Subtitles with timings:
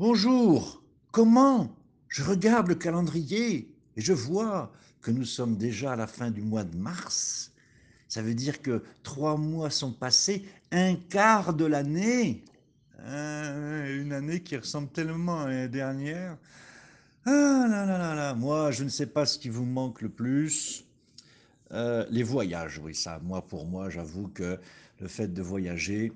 [0.00, 1.72] Bonjour, comment?
[2.08, 6.42] Je regarde le calendrier et je vois que nous sommes déjà à la fin du
[6.42, 7.52] mois de mars.
[8.08, 12.44] Ça veut dire que trois mois sont passés, un quart de l'année.
[13.06, 16.38] Ah, une année qui ressemble tellement à l'année dernière.
[17.24, 20.08] Ah là là là là, moi je ne sais pas ce qui vous manque le
[20.08, 20.84] plus.
[21.70, 24.58] Euh, les voyages, oui, ça, moi pour moi, j'avoue que
[24.98, 26.12] le fait de voyager,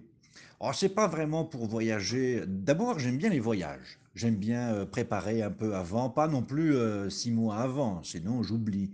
[0.60, 2.42] oh, c'est pas vraiment pour voyager.
[2.46, 3.98] D'abord, j'aime bien les voyages.
[4.14, 8.42] J'aime bien euh, préparer un peu avant, pas non plus euh, six mois avant, sinon
[8.42, 8.90] j'oublie.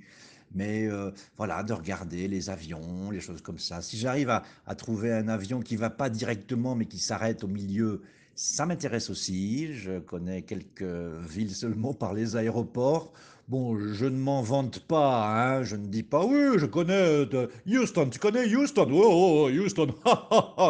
[0.54, 3.82] Mais euh, voilà, de regarder les avions, les choses comme ça.
[3.82, 7.48] Si j'arrive à, à trouver un avion qui va pas directement, mais qui s'arrête au
[7.48, 8.02] milieu,
[8.34, 9.74] ça m'intéresse aussi.
[9.74, 10.82] Je connais quelques
[11.28, 13.12] villes seulement par les aéroports.
[13.48, 15.62] Bon, je ne m'en vante pas, hein.
[15.64, 17.28] Je ne dis pas, oui, je connais
[17.66, 18.08] Houston.
[18.10, 18.88] Tu connais Houston?
[18.90, 19.94] Oh, oh, oh, Houston,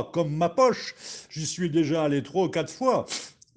[0.12, 0.94] comme ma poche.
[1.30, 3.06] J'y suis déjà allé trois ou quatre fois.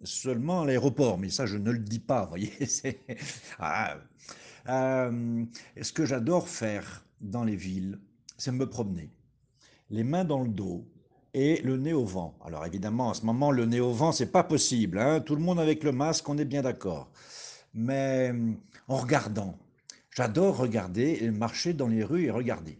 [0.03, 2.53] Seulement à l'aéroport, mais ça, je ne le dis pas, vous voyez.
[2.67, 2.99] c'est-
[3.59, 3.97] Ah,
[4.69, 5.43] euh,
[5.81, 7.99] ce que j'adore faire dans les villes,
[8.37, 9.09] c'est me promener,
[9.89, 10.85] les mains dans le dos
[11.37, 12.35] et le nez au vent.
[12.43, 15.19] Alors évidemment, en ce moment, le nez au vent, c'est pas possible, hein.
[15.19, 17.11] Tout le monde avec le masque, on est bien d'accord.
[17.75, 18.33] Mais
[18.87, 19.55] en regardant,
[20.09, 22.79] j'adore regarder et marcher dans les rues et regarder.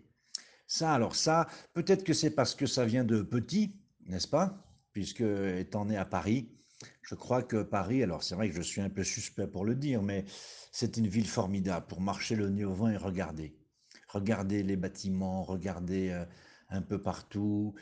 [0.65, 3.75] Ça, alors ça, peut-être que c'est parce que ça vient de petit,
[4.07, 4.57] n'est-ce pas?
[4.91, 6.49] Puisque étant né à Paris,
[7.03, 9.75] je crois que Paris, alors c'est vrai que je suis un peu suspect pour le
[9.75, 10.25] dire, mais
[10.71, 13.55] c'est une ville formidable pour marcher le nez au vent et regarder.
[14.07, 16.25] Regarder les bâtiments, regarder euh,
[16.69, 17.73] un peu partout.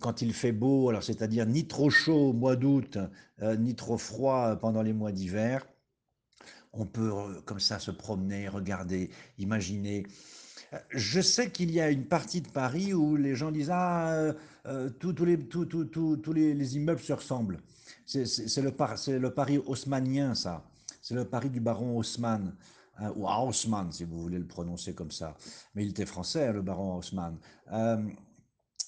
[0.00, 2.98] Quand il fait beau, alors c'est-à-dire ni trop chaud au mois d'août,
[3.42, 5.66] euh, ni trop froid pendant les mois d'hiver,
[6.72, 10.06] on peut euh, comme ça se promener, regarder, imaginer.
[10.72, 14.12] Euh, Je sais qu'il y a une partie de Paris où les gens disent Ah,
[14.12, 14.32] euh,
[14.66, 15.36] euh, tous les,
[16.34, 17.60] les, les immeubles se ressemblent.
[18.04, 18.24] C'est
[18.62, 20.64] le, le Paris haussmannien, ça.
[21.02, 22.52] C'est le Paris du baron Haussmann,
[22.98, 25.36] hein, ou Haussmann, si vous voulez le prononcer comme ça.
[25.74, 27.38] Mais il était français, hein, le baron Haussmann.
[27.72, 28.02] Euh,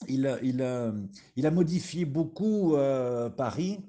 [0.09, 0.93] il, a- il, a-
[1.37, 3.81] il a modifié beaucoup euh, Paris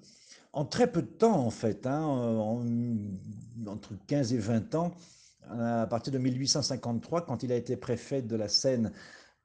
[0.53, 2.66] en très peu de temps, en fait, hein, en-
[3.68, 4.91] entre 15 et 20 ans,
[5.50, 8.91] à partir de 1853, quand il a été préfet de la Seine.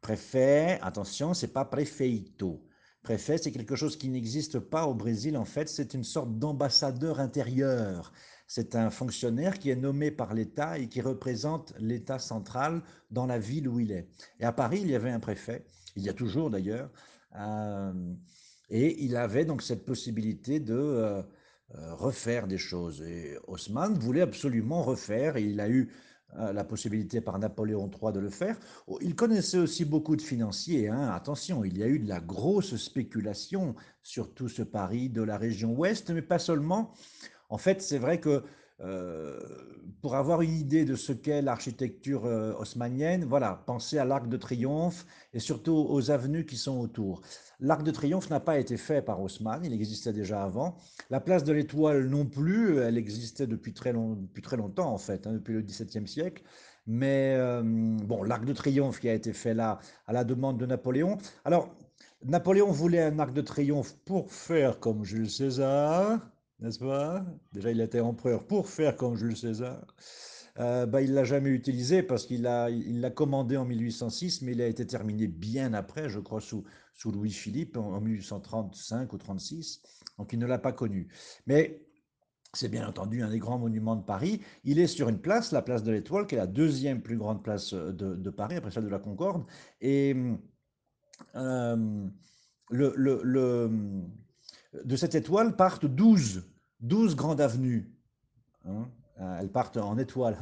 [0.01, 2.62] Préfet, attention, c'est pas prefeito.
[3.04, 7.20] Préfet, c'est quelque chose qui n'existe pas au Brésil, en fait, c'est une sorte d'ambassadeur
[7.20, 8.15] intérieur.
[8.47, 13.38] C'est un fonctionnaire qui est nommé par l'État et qui représente l'État central dans la
[13.38, 14.09] ville où il est.
[14.41, 15.66] Et à Paris, il y avait un préfet,
[15.97, 16.91] il y a toujours d'ailleurs,
[17.37, 18.14] euh,
[18.70, 21.22] et il avait donc cette possibilité de euh,
[21.75, 23.03] euh, refaire des choses.
[23.03, 25.93] Et Haussmann voulait absolument refaire, et il a eu
[26.37, 28.56] la possibilité par Napoléon III de le faire.
[28.87, 30.89] Oh, Il connaissait aussi beaucoup de financiers.
[30.89, 31.11] hein.
[31.12, 35.37] Attention, il y a eu de la grosse spéculation sur tout ce Paris de la
[35.37, 36.93] région ouest, mais pas seulement.
[37.50, 38.43] En fait, c'est vrai que
[38.81, 39.39] euh,
[40.04, 44.37] pour avoir une idée de ce qu'est l'architecture euh, haussmannienne, voilà, pensez à l'Arc de
[44.37, 47.22] Triomphe et surtout aux avenues qui sont autour.
[47.59, 50.76] L'Arc de Triomphe n'a pas été fait par Haussmann, il existait déjà avant.
[51.09, 55.26] La place de l'Étoile non plus, elle existait depuis très, depuis très longtemps en fait,
[55.26, 56.43] hein, depuis le XVIIe siècle.
[56.87, 60.66] Mais euh, bon, l'Arc de Triomphe qui a été fait là à la demande de
[60.66, 61.16] Napoléon.
[61.47, 61.75] Alors,
[62.26, 66.20] Napoléon voulait un arc de triomphe pour faire comme Jules César,
[66.60, 67.25] n'est-ce pas?
[67.53, 69.87] Déjà, il était empereur pour faire comme Jules César.
[70.59, 74.42] Euh, bah, il ne l'a jamais utilisé parce qu'il a, il l'a commandé en 1806,
[74.42, 76.64] mais il a été terminé bien après, je crois, sous,
[76.94, 79.82] sous Louis-Philippe en, en 1835 ou 36.
[80.19, 81.09] Donc, il ne l'a pas connu.
[81.47, 81.88] Mais
[82.53, 84.41] c'est bien entendu un des grands monuments de Paris.
[84.64, 87.43] Il est sur une place, la place de l'Étoile, qui est la deuxième plus grande
[87.43, 89.44] place de, de Paris, après celle de la Concorde.
[89.81, 90.14] Et
[91.34, 92.09] euh,
[92.70, 93.70] le, le- le-
[94.85, 96.45] de cette étoile partent douze,
[96.81, 97.93] 12 grandes avenues.
[98.67, 98.89] hein.
[99.21, 100.37] Euh, Elles partent en étoile.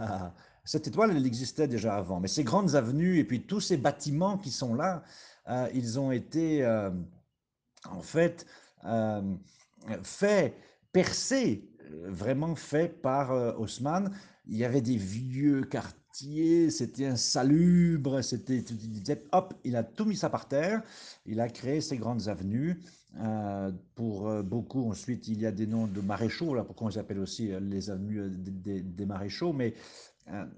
[0.64, 2.20] Cette étoile, elle existait déjà avant.
[2.20, 5.02] Mais ces grandes avenues et puis tous ces bâtiments qui sont là,
[5.48, 6.90] euh, ils ont été euh,
[7.90, 8.46] en fait
[10.02, 10.54] faits,
[10.92, 11.68] percés,
[12.06, 14.10] vraiment faits par euh, Haussmann.
[14.46, 18.64] Il y avait des vieux quartiers, c'était insalubre, c'était,
[19.32, 20.82] hop, il a tout mis ça par terre,
[21.26, 22.80] il a créé ces grandes avenues.
[23.20, 26.90] Euh, pour euh, beaucoup, ensuite, il y a des noms de maréchaux, là, pourquoi on
[26.90, 29.74] s'appelle aussi euh, les avenues des, des- maréchaux, mais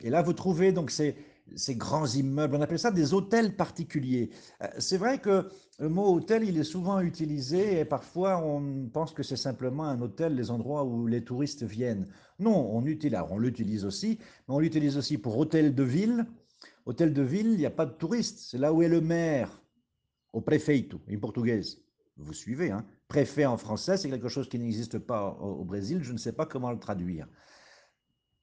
[0.02, 1.16] et là, vous trouvez donc ces,
[1.56, 4.30] ces grands immeubles, on appelle ça des hôtels particuliers.
[4.62, 5.48] Euh, C'est vrai que
[5.78, 10.00] le mot hôtel, il est souvent utilisé et parfois on pense que c'est simplement un
[10.00, 12.06] hôtel, les endroits où les touristes viennent.
[12.38, 14.18] Non, on utilise, on l'utilise aussi,
[14.48, 16.26] mais on l'utilise aussi pour hôtel de ville.
[16.86, 19.62] Hôtel de ville, il n'y a pas de touristes, c'est là où est le maire,
[20.32, 21.60] au prefeito, en portugais.
[22.16, 26.00] Vous suivez, hein Préfet en français, c'est quelque chose qui n'existe pas au Brésil.
[26.02, 27.28] Je ne sais pas comment le traduire.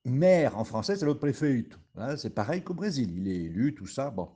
[0.05, 1.65] Maire en français, c'est le préfet.
[1.95, 3.13] Hein, c'est pareil qu'au Brésil.
[3.15, 4.09] Il est élu, tout ça.
[4.09, 4.29] Bon.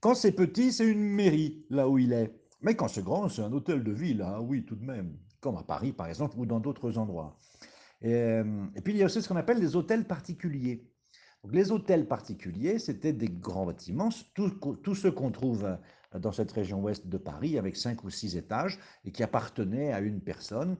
[0.00, 2.34] Quand c'est petit, c'est une mairie, là où il est.
[2.60, 4.22] Mais quand c'est grand, c'est un hôtel de ville.
[4.24, 5.16] Ah oui, tout de même.
[5.40, 7.36] Comme à Paris, par exemple, ou dans d'autres endroits.
[8.02, 8.44] Et, euh,
[8.84, 10.88] puis, il y a aussi ce qu'on appelle des hôtels particuliers.
[11.50, 15.78] Les hôtels particuliers, c'était des grands bâtiments, tous ceux qu'on trouve
[16.14, 20.00] dans cette région ouest de Paris, avec cinq ou six étages, et qui appartenaient à
[20.00, 20.76] une personne.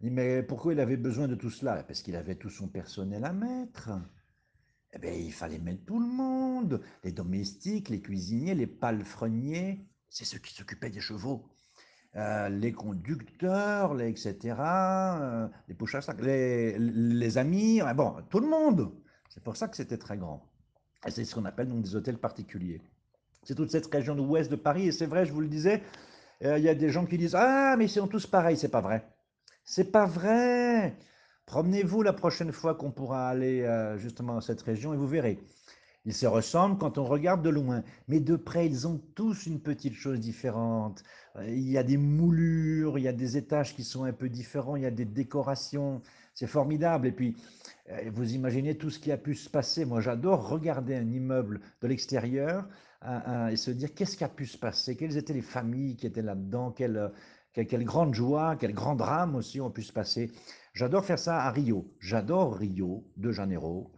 [0.00, 1.82] Mais pourquoi il avait besoin de tout cela?
[1.82, 3.90] Parce qu'il avait tout son personnel à mettre.
[4.92, 10.24] Eh bien, il fallait mettre tout le monde, les domestiques, les cuisiniers, les palefreniers, c'est
[10.24, 11.48] ceux qui s'occupaient des chevaux,
[12.16, 18.92] euh, les conducteurs, les etc., euh, les poches les, les amis, bon, tout le monde.
[19.28, 20.50] C'est pour ça que c'était très grand.
[21.08, 22.82] C'est ce qu'on appelle donc des hôtels particuliers.
[23.44, 25.82] C'est toute cette région de l'ouest de Paris, et c'est vrai, je vous le disais,
[26.44, 28.68] euh, il y a des gens qui disent Ah, mais ils sont tous pareils, c'est
[28.68, 29.06] pas vrai.
[29.64, 30.96] C'est pas vrai.
[31.46, 35.38] Promenez-vous la prochaine fois qu'on pourra aller euh, justement dans cette région et vous verrez.
[36.06, 39.60] Ils se ressemblent quand on regarde de loin, mais de près, ils ont tous une
[39.60, 41.02] petite chose différente.
[41.36, 44.28] Euh, il y a des moulures, il y a des étages qui sont un peu
[44.28, 46.02] différents, il y a des décorations.
[46.34, 47.06] C'est formidable.
[47.06, 47.36] Et puis,
[48.12, 49.84] vous imaginez tout ce qui a pu se passer.
[49.84, 52.66] Moi, j'adore regarder un immeuble de l'extérieur
[53.02, 56.22] et se dire qu'est-ce qui a pu se passer, quelles étaient les familles qui étaient
[56.22, 57.10] là-dedans, quelle,
[57.52, 60.30] quelle, grande joie, quel grand drame aussi ont pu se passer.
[60.74, 61.92] J'adore faire ça à Rio.
[61.98, 63.90] J'adore Rio de Janeiro.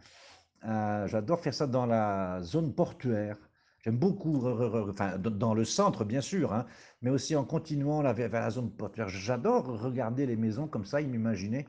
[0.65, 3.37] Euh, j'adore faire ça dans la zone portuaire.
[3.83, 6.65] J'aime beaucoup, enfin, dans le centre bien sûr, hein,
[7.01, 9.09] mais aussi en continuant vers la zone portuaire.
[9.09, 11.67] J'adore regarder les maisons comme ça et m'imaginer,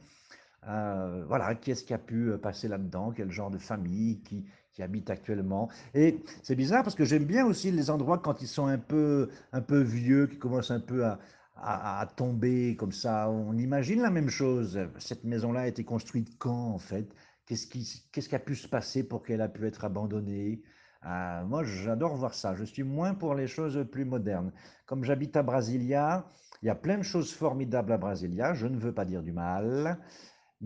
[0.69, 4.45] euh, voilà, qui est-ce qui a pu passer là-dedans, quel genre de famille qui,
[4.75, 5.69] qui habite actuellement.
[5.95, 9.31] Et c'est bizarre parce que j'aime bien aussi les endroits quand ils sont un peu,
[9.53, 11.19] un peu vieux, qui commencent un peu à,
[11.57, 13.31] à, tomber comme ça.
[13.31, 14.79] On imagine la même chose.
[14.99, 17.09] Cette maison-là a été construite quand, en fait?
[17.47, 20.63] Qu'est-ce qui, qu'est-ce qui a pu se passer pour qu'elle a pu être abandonnée?
[21.07, 22.55] Euh, Moi, j'adore voir ça.
[22.55, 24.53] Je suis moins pour les choses plus modernes.
[24.87, 26.27] Comme j'habite à Brasilia,
[26.63, 28.55] il y a plein de choses formidables à Brasilia.
[28.55, 29.99] Je ne veux pas dire du mal.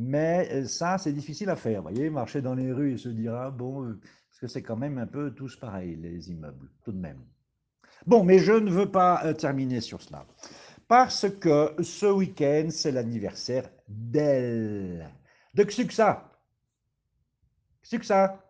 [0.01, 1.83] Mais euh, ça, c'est difficile à faire.
[1.83, 4.01] Vous voyez, marcher dans les rues et se dire, ah bon, euh,
[4.31, 7.21] parce que c'est quand même un peu tous pareils, les immeubles, tout de même.
[8.07, 10.25] Bon, mais je ne veux pas terminer sur cela
[10.89, 15.13] parce que ce week-end, c'est l'anniversaire d'elle,
[15.55, 16.33] de Xuxa.
[17.83, 18.43] Xuxa.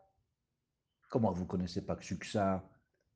[1.10, 2.62] Comment vous connaissez pas Xuxa?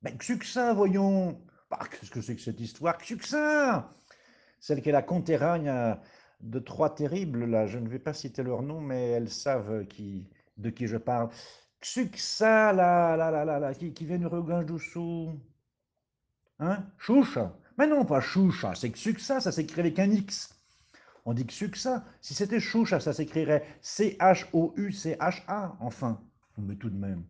[0.02, 1.40] Ben Xuxa, voyons.
[1.70, 2.99] Bah, Qu'est-ce que c'est que cette histoire?
[2.99, 3.94] Xuxa
[4.58, 5.96] Celle qui est la conterragne
[6.43, 10.29] de trois terribles, là, je ne vais pas citer leur nom, mais elles savent qui,
[10.56, 11.31] de qui je parle.
[11.81, 14.79] Xuxa, là, là, là, là, là qui, qui vient du Rio du
[16.59, 16.85] Hein?
[16.99, 17.39] Chouche
[17.79, 20.61] mais non, pas choucha, c'est Xuxa, ça s'écrit avec un X.
[21.25, 22.05] On dit Xuxa.
[22.21, 26.21] Si c'était choucha, ça s'écrirait C-H-O-U-C-H-A, enfin.
[26.59, 27.25] Mais tout de même.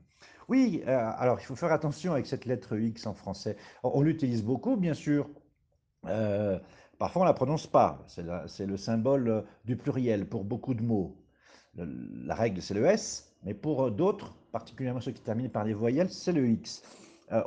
[0.49, 3.56] Oui, euh, alors il faut faire attention avec cette lettre X en français.
[3.82, 5.29] On, l'utilise beaucoup, bien sûr.
[6.06, 6.59] Euh,
[7.02, 8.04] parfois, on ne la prononce pas.
[8.06, 11.16] C'est le symbole euh, du pluriel pour beaucoup de mots.
[11.76, 16.10] la règle, c'est le S, mais pour d'autres, particulièrement ceux qui terminent par des voyelles,
[16.10, 16.82] c'est le X.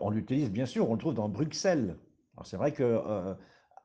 [0.01, 1.95] on l'utilise, bien sûr, on le trouve dans Bruxelles.
[2.43, 3.33] C'est vrai que euh,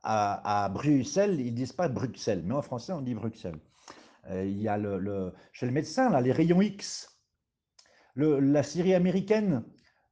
[0.03, 3.59] à, Bruxelles, ils disent pas Bruxelles, mais en français on dit Bruxelles.
[4.29, 7.17] Euh, il y a le, chez le médecin là, les rayons X,
[8.15, 9.63] la série américaine,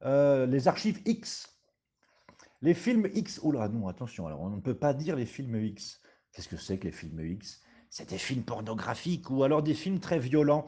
[0.04, 1.59] euh, les archives X,
[2.62, 3.40] les films X.
[3.42, 6.00] Oh là non, attention, alors on ne peut pas dire les films X.
[6.32, 7.60] Qu'est-ce que c'est que les films X?
[7.88, 10.66] C'est des films pornographiques ou alors des films très violents.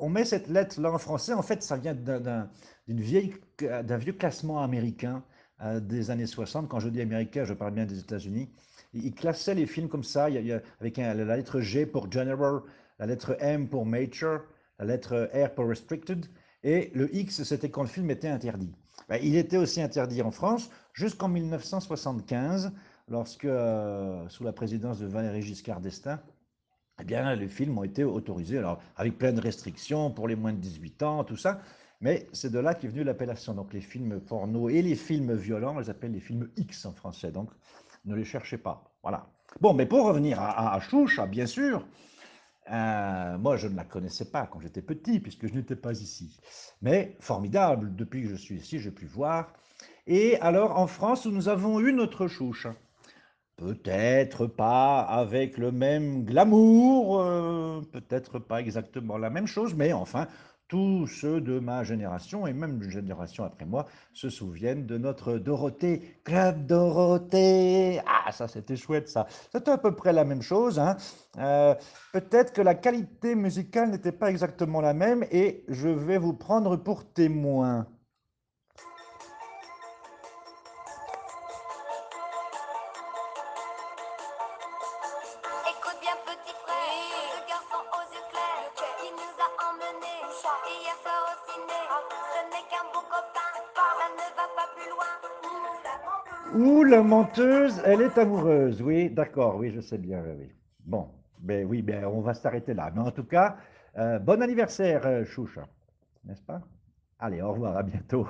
[0.00, 2.50] on met cette lettre là en français, en fait, ça vient d'un
[2.88, 5.22] vieux classement américain
[5.82, 6.68] des années 60.
[6.68, 8.50] Quand je dis américain, je parle bien des États-Unis.
[8.92, 10.24] Il classait les films comme ça,
[10.80, 12.60] avec la lettre G pour General,
[12.98, 14.40] la lettre M pour Major,
[14.80, 16.26] la lettre R pour Restricted,
[16.64, 18.74] et le X, c'était quand le film était interdit.
[19.08, 22.72] Ben, il était aussi interdit en France jusqu'en 1975,
[23.08, 26.18] lorsque, euh, sous la présidence de Valéry Giscard d'Estaing,
[27.00, 30.52] eh bien, les films ont été autorisés, alors avec plein de restrictions pour les moins
[30.52, 31.60] de 18 ans, tout ça.
[32.00, 33.54] Mais c'est de là qu'est venue l'appellation.
[33.54, 36.92] Donc les films porno et les films violents, on les appelle les films X en
[36.92, 37.30] français.
[37.30, 37.50] Donc
[38.04, 38.92] ne les cherchez pas.
[39.02, 39.26] Voilà.
[39.60, 41.86] Bon, mais pour revenir à, à, Choucha, bien sûr,
[42.70, 46.38] euh, moi je ne la connaissais pas quand j'étais petit, puisque je n'étais pas ici.
[46.82, 49.52] Mais formidable, depuis que je suis ici, j'ai pu voir.
[50.06, 52.74] Et alors en France, nous avons eu notre Choucha.
[53.56, 60.28] Peut-être pas avec le même glamour, euh, peut-être pas exactement la même chose, mais enfin,
[60.68, 65.38] tous ceux de ma génération et même une génération après moi se souviennent de notre
[65.38, 68.00] Dorothée, Club Dorothée.
[68.06, 69.26] Ah, ça c'était chouette ça.
[69.52, 70.78] C'était à peu près la même chose.
[70.78, 70.96] Hein.
[71.38, 71.74] Euh,
[72.12, 76.76] peut-être que la qualité musicale n'était pas exactement la même et je vais vous prendre
[76.76, 77.86] pour témoin.
[96.56, 98.80] Ou la menteuse, elle est amoureuse.
[98.80, 100.22] Oui, d'accord, oui, je sais bien.
[100.38, 100.48] Oui.
[100.86, 101.06] Bon,
[101.38, 102.90] ben oui, ben on va s'arrêter là.
[102.94, 103.58] Mais en tout cas,
[103.98, 105.68] euh, bon anniversaire, euh, Choucha.
[106.24, 106.62] N'est-ce pas?
[107.18, 108.26] Allez, au revoir, à bientôt.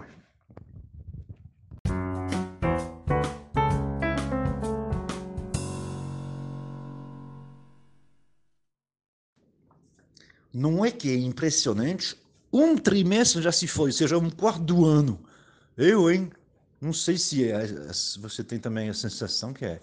[10.52, 12.16] Não é que é impressionante?
[12.52, 15.20] Um trimestre já se foi, ou seja, um quarto do ano.
[15.76, 16.30] Eu, hein?
[16.80, 19.80] Não sei se, é, se você tem também a sensação que é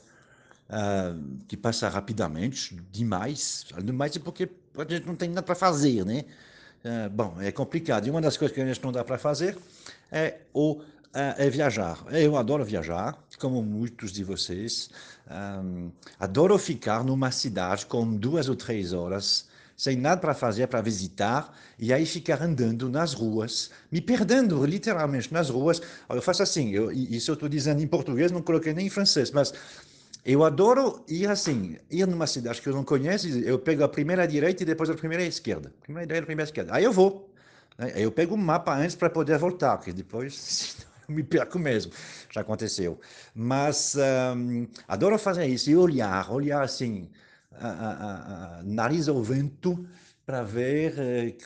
[0.69, 3.65] uh, que passa rapidamente, demais.
[3.83, 6.25] Demais é porque a gente não tem nada para fazer, né?
[6.83, 8.07] Uh, bom, é complicado.
[8.07, 9.57] E uma das coisas que a gente não dá para fazer
[10.11, 10.83] é o uh,
[11.13, 12.03] é viajar.
[12.11, 14.89] Eu adoro viajar, como muitos de vocês.
[15.29, 19.47] Um, adoro ficar numa cidade com duas ou três horas
[19.83, 25.33] sem nada para fazer, para visitar, e aí ficar andando nas ruas, me perdendo literalmente
[25.33, 25.81] nas ruas.
[26.09, 29.29] Eu faço assim, eu, isso eu estou dizendo em português, não coloquei nem em francês,
[29.29, 29.53] mas
[30.23, 34.25] eu adoro ir assim, ir numa cidade que eu não conheço, eu pego a primeira
[34.25, 35.69] direita e depois a primeira esquerda.
[35.81, 36.73] Primeira direita, primeira esquerda.
[36.73, 37.29] Aí eu vou.
[37.77, 37.91] Né?
[37.97, 40.77] Eu pego um mapa antes para poder voltar, porque depois
[41.09, 41.91] eu me perco mesmo.
[42.31, 43.01] Já aconteceu.
[43.35, 43.97] Mas
[44.37, 47.09] um, adoro fazer isso e olhar, olhar assim
[47.59, 49.87] a, a, a nariz ao vento
[50.25, 51.37] para ver eh,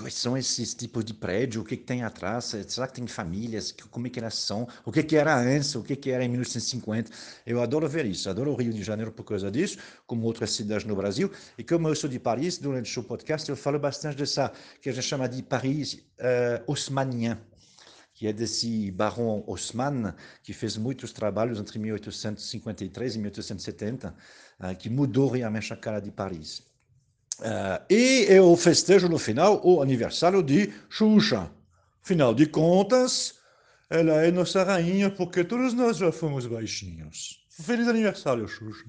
[0.00, 3.72] quais são esses tipos de prédio, o que, que tem atrás, será que tem famílias,
[3.90, 6.28] como é que elas são, o que, que era antes, o que, que era em
[6.28, 7.10] 1950.
[7.46, 10.86] Eu adoro ver isso, adoro o Rio de Janeiro por causa disso, como outras cidades
[10.86, 11.30] no Brasil.
[11.58, 14.92] E como eu sou de Paris, durante o podcast eu falo bastante dessa, que a
[14.92, 17.36] gente chama de Paris uh, haussmanien
[18.20, 20.12] que é desse Baron Haussmann,
[20.42, 24.14] que fez muitos trabalhos entre 1853 e 1870,
[24.60, 26.62] uh, que mudou realmente a cara de Paris.
[27.88, 31.50] E eu festejo no final o aniversário de Xuxa.
[32.02, 33.36] Final de contas,
[33.88, 37.42] ela é nossa rainha porque todos nós já fomos baixinhos.
[37.48, 38.84] Feliz aniversário, Xuxa.